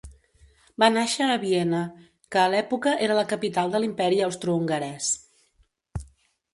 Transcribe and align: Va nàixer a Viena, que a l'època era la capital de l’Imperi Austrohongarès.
Va 0.83 0.87
nàixer 0.93 1.27
a 1.33 1.35
Viena, 1.43 1.83
que 2.35 2.41
a 2.45 2.47
l'època 2.55 2.97
era 3.09 3.21
la 3.21 3.29
capital 3.35 3.77
de 3.77 3.85
l’Imperi 3.85 4.27
Austrohongarès. 4.31 5.15